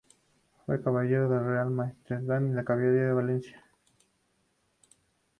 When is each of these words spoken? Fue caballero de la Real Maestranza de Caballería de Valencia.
Fue 0.65 0.81
caballero 0.81 1.29
de 1.29 1.35
la 1.35 1.43
Real 1.43 1.69
Maestranza 1.69 2.39
de 2.39 2.65
Caballería 2.65 3.03
de 3.03 3.13
Valencia. 3.13 3.63